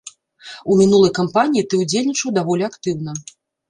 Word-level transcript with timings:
У 0.71 0.77
мінулай 0.79 1.13
кампаніі 1.19 1.67
ты 1.69 1.73
ўдзельнічаў 1.85 2.29
даволі 2.43 2.63
актыўна. 2.75 3.11